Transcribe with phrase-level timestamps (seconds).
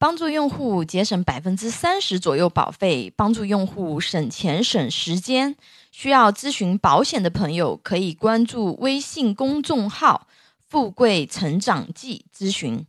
[0.00, 5.56] 帮助用户节省百分之三十左右保费，帮助用户省钱省时间。
[5.90, 10.28] 需要咨询保险的朋友，可以关注微信公众号
[10.68, 12.86] “富贵成长记”咨询。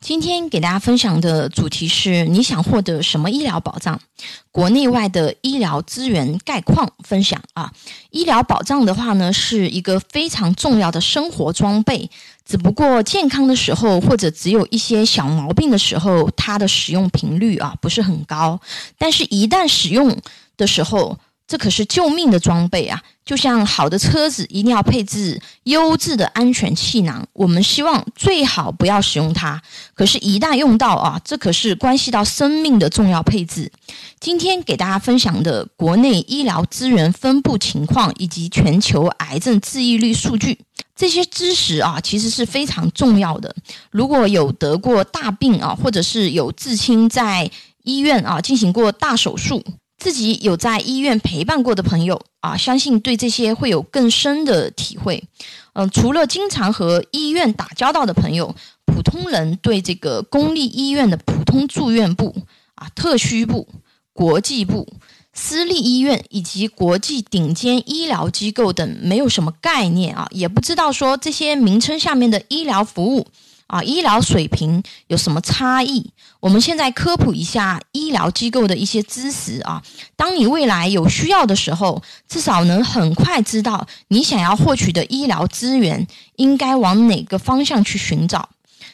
[0.00, 4.00] 今天给大家分享的主题是：你想获得什么医疗保障？
[4.52, 7.72] 国内外的医疗资源概况分享啊。
[8.10, 12.08] 医疗保障的话呢，是一个非常重要的生活装备。
[12.46, 18.58] 只不过健康的时候，或者只有一些小毛病的时候，它的使用频率啊不是很高。
[18.96, 20.16] 但是，一旦使用
[20.56, 23.02] 的时候，这可是救命的装备啊！
[23.24, 29.60] 就像好的车子一定要配置优质的安全气囊，我们希望最好不要使用它。
[29.94, 33.72] 可是，一旦用到啊，这可是关系到生命的重要配置。
[34.20, 40.58] 今天给大家分享的国内医疗资源分布情况以及全球癌症治愈率数据，
[40.94, 43.54] 这些知识啊，其实是非常重要的。
[43.90, 47.50] 如果有得过大病啊，或者是有至亲在
[47.84, 49.64] 医院啊进行过大手术。
[49.98, 55.24] 自己有在医院陪伴过的朋友啊，相信对这些会有更深的体会。
[55.74, 58.54] 嗯，除了经常和医院打交道的朋友，
[58.86, 62.34] 普通人对这个公立医院的普通住院部
[62.76, 63.68] 啊、特需部、
[64.12, 64.88] 国际部、
[65.32, 73.26] 私立医院以及国际顶尖医疗机构等没有什么概念啊，也不知道说这些名称下面的医疗服务。
[73.68, 76.10] 啊，医疗水平有什么差异？
[76.40, 79.82] 我们现在科普一下医疗机构的一些知识啊。
[80.16, 88.48] 当你未来有需要的时候，至少能很快知道你想要获取的医疗资源应该往哪个方向去寻找。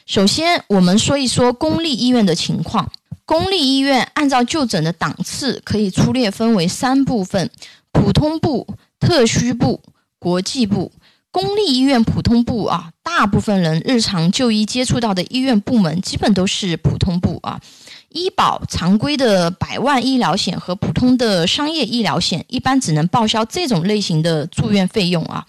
[0.05, 2.91] 首先，我们说一说公立医院的情况。
[3.25, 7.49] 公立医院按照就诊的档次，可以粗略分为三部分：
[7.91, 8.67] 普通部、
[8.99, 9.81] 特需部、
[10.19, 10.91] 国际部。
[11.35, 17.59] 公立医院普通部啊，大部分人日常就医接触到的医院部门，基本都是普通部啊。
[18.07, 25.45] 医保常规的百万医疗险和普通的商业医疗险，一般只能报销这种类型的住院费用啊。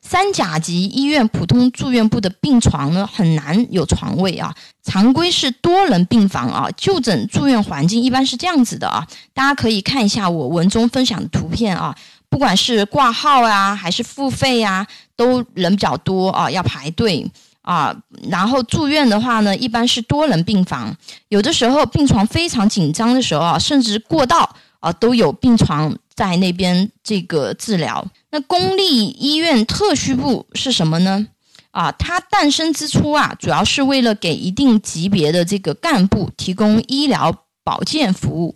[0.00, 4.54] 三甲级医院普通住院部的病床呢，很难有床位啊。
[4.84, 9.04] 常规是多人病房啊，就诊住院环境一般是这样子的啊。
[9.32, 11.92] 大家可以看一下我文中分享的图片啊。
[12.30, 14.84] 不管是挂号啊，还是付费呀，
[15.16, 17.30] 都人比较多啊，要排队
[17.62, 17.94] 啊。
[18.28, 20.96] 然后住院的话呢，一般是多人病房，
[21.28, 28.06] 有的时候病床非常紧张的时候啊，甚至过道啊都有病床在那边这个治疗。
[28.30, 31.26] 那公立医院特需部是什么呢？
[31.70, 38.54] 啊，它诞生之初啊，主要是为了给一定级别的这个干部提供医疗保健服务。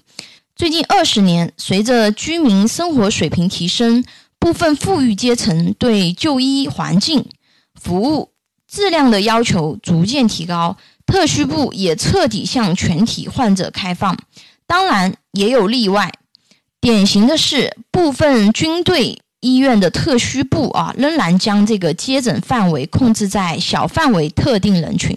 [0.55, 4.05] 最近二十年，随着居民生活水平提升，
[4.39, 7.27] 部分富裕阶层对就医环境、
[7.75, 8.31] 服务
[8.67, 10.77] 质量的要求逐渐提高，
[11.07, 14.17] 特需部也彻底向全体患者开放。
[14.67, 16.13] 当然，也有例外，
[16.81, 25.17] 典型的是部分军队医院的特需部啊，仍然将这个接诊范围控制在小范围特定人群。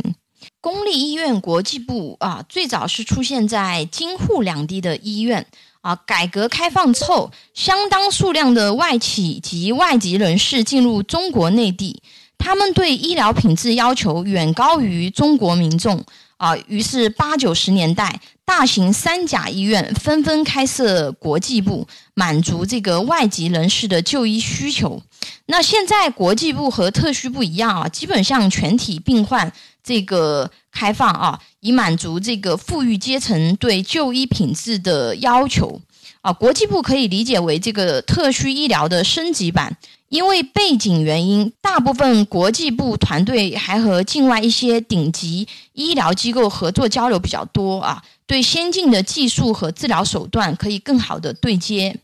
[0.61, 5.45] 公立医院国际部啊，最早是出现在京沪两地的医院
[5.81, 5.95] 啊。
[6.05, 12.01] 改革开放之后，相当数量的外企及外籍人士进入中国内地，
[12.37, 16.03] 他们对医疗品质要求远高于中国民众
[16.37, 16.55] 啊。
[16.67, 25.01] 于是八九十年代，大型三甲医院纷纷开设国际部，满足这个外籍人士的就医需求。
[25.45, 29.51] 那现在国际部和特需部一样啊，基本上全体病患。
[29.83, 35.79] 这个开放啊，以满足这个富裕阶层对就医品质的要求
[36.19, 36.33] 啊。
[36.33, 39.77] 国际部可以理解为这个特需医疗的升级版。
[40.09, 51.97] 因为背景原因，大部分国际部团队还和境外一些顶级医疗机构合作交流比较多啊，对先进的技术和治疗手段可以更好的对接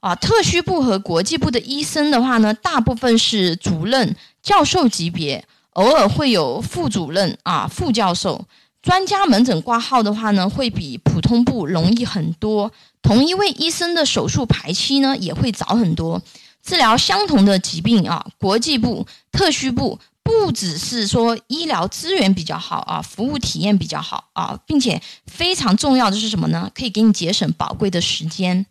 [0.00, 0.14] 啊。
[0.14, 5.42] 特需部和国际部的医生的话呢，大部分是主任、教授级别。
[5.72, 8.44] 偶尔会有副主任啊、副教授、
[8.80, 12.72] 专家门诊挂号的话呢，会比普通部容易很多。
[13.02, 16.22] 同一位医生的手术排期呢，也会早很多。
[16.62, 26.70] 治疗相同的疾病啊，国际部、特需部不只是说医疗资源比较好啊，服务体验比较好啊，并且非常重要的是什么呢？
[26.74, 28.64] 可以给你节省宝贵的时间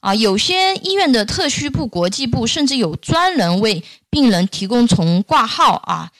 [0.00, 0.14] 啊。
[0.14, 6.10] 有些医院的特需部、国际部甚至有专人为病人提供从挂号啊。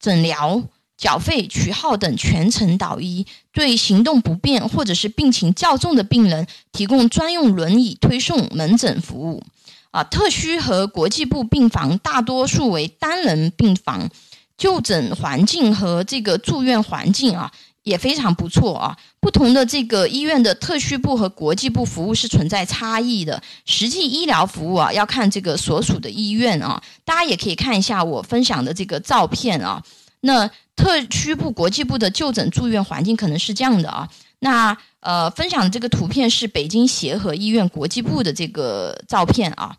[0.00, 0.62] 诊疗、
[0.96, 9.42] 缴费、取号等全程导医，对行动不便或者是病情较重的病人提供专用轮椅推送门诊服务。
[9.90, 14.08] 啊，特需和国际部病房大多数为单人病房，
[14.56, 17.52] 就诊环境和这个住院环境啊。
[17.84, 18.96] 也非常不错啊！
[19.20, 23.42] 不同的这个医院的特需部和国际部服务是存在差异的。
[23.66, 26.82] 实际医疗服务啊，要看这个所属的医院啊。
[27.04, 29.82] 大家也可以看一下我分享的这个照片啊。
[30.20, 34.08] 那特区部、国际部的就诊住院环境可能是这样的啊。
[34.40, 39.76] 那呃，分享的这个图片是北京协和医院国际部的这个照片啊。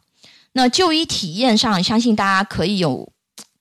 [0.54, 3.10] 那就医体验上，相信大家可以有。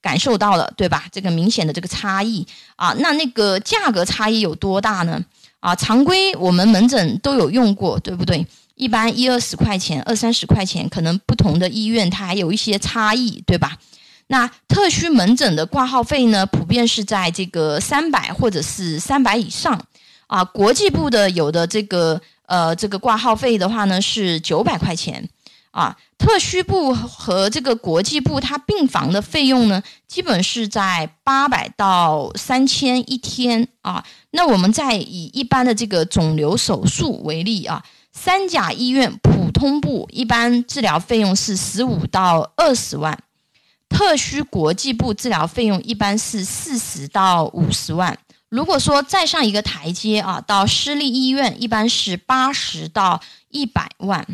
[0.01, 1.05] 感受到了，对吧？
[1.11, 2.45] 这个明显的这个差异
[2.75, 5.19] 啊，那那个价格差异有多大呢？
[5.59, 8.45] 啊，常规我们门诊都有用过，对不对？
[8.75, 13.79] 一般一二十块钱，二三十块钱，可能不同的医院它还有一些差异，对吧？
[14.27, 19.79] 那特需门诊的挂号费呢，普遍是在这个三百或者是三百以上
[20.27, 20.43] 啊。
[20.43, 25.29] 国际部的有的这个呃这个挂号费的话呢是九百块钱。
[25.71, 34.01] 啊，特需部和这个国际部，它病房的费用呢，基本是在八百到三千一天啊。
[34.31, 37.83] 那我们再以一般的这个肿瘤手术为例啊，
[38.13, 43.21] 三甲医院普通部一般治疗费用是十五到二十万，
[43.89, 48.17] 特需国际部治疗费用一般是四十到五十万。
[48.49, 54.25] 如果说再上一个台阶啊，到私立医院一般是八十到一百万。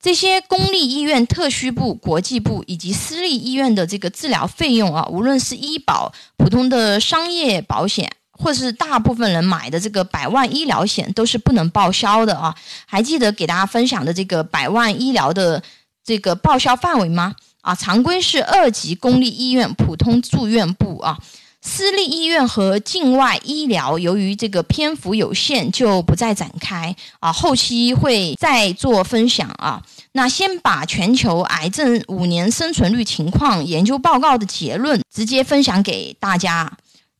[0.00, 12.54] 这些公立医院特需部、国际部以及私立医院的这个治疗费用啊，无论是医保、普通的商业保险，或是大部分人买的这个百万医疗险，都是不能报销的啊。
[12.86, 15.62] 还记得给大家分享的这个百万医疗的
[16.04, 17.34] 这个报销范围吗？
[17.60, 21.18] 啊，常规是二级公立医院普通住院部啊。
[21.60, 27.32] 私立医院和境外医疗，由于这个篇幅有限，就不再展开啊。
[27.32, 29.82] 后期会再做分享啊。
[30.12, 36.72] 那先把全球癌症五年生存率情况研究报告的结论直接分享给大家。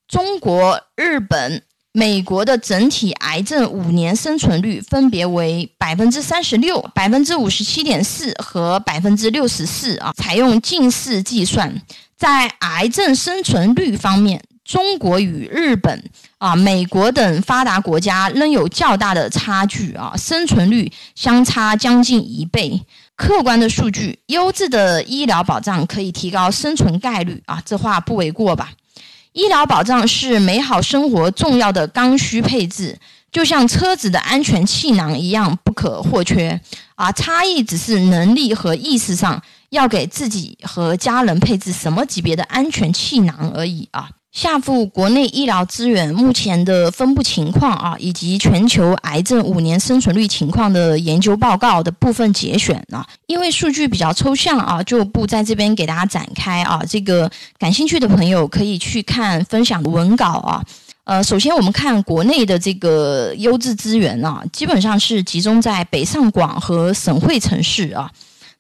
[0.07, 1.63] 中国、日本、
[1.99, 11.75] 美国的整体癌症五年生存率分别为百分之三十六、百分之五十七点四和百分之六十四啊，采用近似计算。
[12.17, 16.09] 在癌症生存率方面，中国与日本、
[16.39, 22.81] 啊美国等发达国家仍有较大的差距啊，生存率相差将近一倍。
[23.17, 28.71] 客观的数据，优质的医疗保障可以提高生存概率啊，这话不为过吧？
[29.33, 32.99] 医疗保障是美好生活重要的刚需配置，
[33.31, 36.61] 就像车子的安全气囊一样不可或缺
[36.95, 37.13] 啊。
[37.13, 39.43] 差异只是能力和意识上。
[39.71, 44.09] 要给自己和家人配置什么级别的安全气囊而已啊！
[44.39, 53.05] 下附国内医疗资源目前的分布情况啊，以及全球癌症五年生存率情况的研究报告的部分节选啊。
[53.27, 56.81] 因为数据比较抽象啊，就不在这边给大家展开啊。
[56.89, 60.63] 这个感兴趣的朋友可以去看分享的文稿啊。
[61.03, 68.09] 呃，首先我们看国内的这个优质资源啊，基本上是集中在北上广和省会城市啊。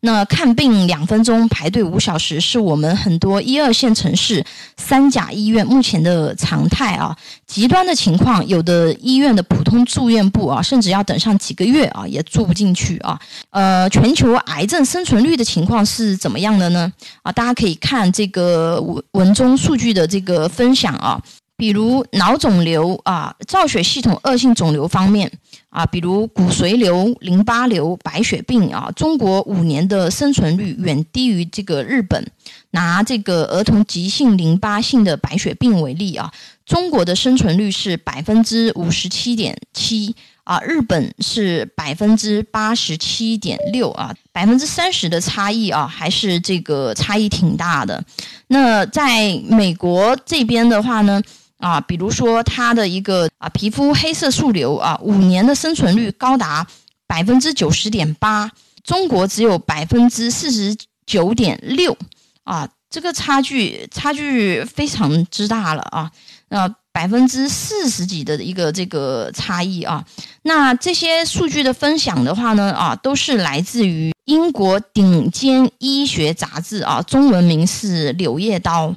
[0.00, 4.44] 那看病两分钟排队五小时，是我们很多一二线城市
[4.76, 7.16] 三甲医院目前的常态啊。
[7.46, 13.18] 极端的情况，有的医院的普通住院部啊，甚至要等上几个月啊，也住不进去啊。
[13.50, 16.92] 呃，全球癌症生存率的情况是怎么样的呢？
[17.22, 21.20] 啊，大家可以看这个文文中数据的这个分享啊。
[21.56, 25.28] 比如脑肿瘤啊，造血系统恶性肿瘤方面
[25.70, 32.26] 啊，比如骨髓瘤、淋巴瘤、白血病啊，中国五年的生存率远低于这个日本。
[32.70, 36.30] 拿这个儿童急性淋巴性的白血病为例啊，
[36.66, 48.04] 中国的生存率是百分之五十七点七啊，日本是百分之八十七点六啊，百分之三十的差异啊，还是这个差异挺大的。
[48.48, 51.22] 那在美国这边的话呢？
[51.58, 56.66] 啊，比如说他的一个啊皮肤黑色素瘤啊，五年的生存率高达
[57.06, 58.50] 百分之九十点八，
[58.84, 61.96] 中国只有百分之四十九点六，
[62.44, 66.10] 啊，这个差距差距非常之大了啊，
[66.48, 70.04] 那百分之四十几的一个这个差异啊，
[70.42, 78.88] 那这些数据的分享的话呢，啊，都是来自于英国顶尖医学杂志啊，中文名是《柳叶刀》。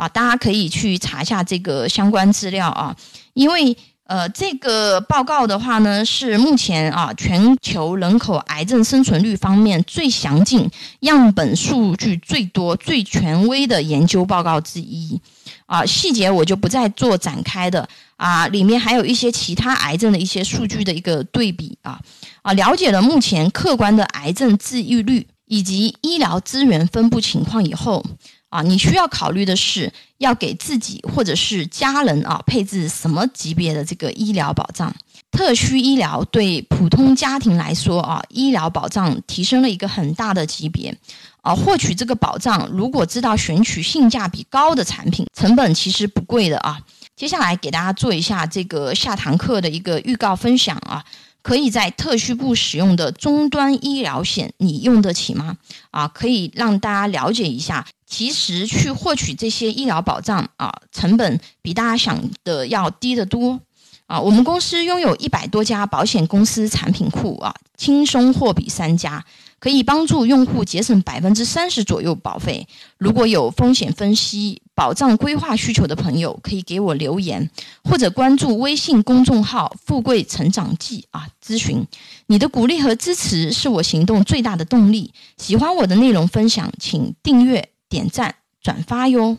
[0.00, 2.96] 啊，大家可以去查一下这个相关资料啊，
[3.34, 10.66] 因为呃，这个报告的话呢，是目前啊全球人口癌症生存率方面最详尽、
[11.00, 15.20] 样本数据最多、最权威的研究报告之一
[15.66, 15.84] 啊。
[15.84, 22.00] 细节我就不再做展开的啊，里面还有一些其他癌症的一些数据的一个对比啊
[22.40, 28.02] 啊，了解了目前客观的癌症治愈率以及医疗资源分布情况以后。
[28.50, 34.94] 啊，你需要考虑的是要给自己或者是家人啊配置什么级别的这个医疗保障。
[35.30, 40.92] 特需医疗对普通家庭来说啊，医疗保障提升了一个很大的级别
[41.40, 41.54] 啊。
[41.54, 46.80] 获取这个保障，如果知道选取性价比高的产品，成本其实不贵的啊。
[47.14, 51.04] 接下来给大家做一下这个下堂课的一个预告分享啊。
[51.42, 55.56] 可以在特需部使用的终端医疗险，你用得起吗？
[55.90, 63.60] 啊，可以让大家了解一下，其实去获取这些医疗保障啊，成本比大家想的要低得多。
[64.06, 69.24] 啊，我们公司拥有一百多家保险公司产品库啊，轻松货比三家，
[69.60, 72.66] 可以帮助用户节省百分之三十左右保费。
[72.98, 77.50] 如果有风险分析、保障规划需求的朋友，可以给我留言，
[77.84, 81.86] 或者关注微信公众号“富贵成长记”啊，咨询。
[82.26, 85.12] 你的鼓励和支持是我行动最大的动力。
[85.36, 89.36] 喜欢我的内容分享，请订阅、点赞、转发哟。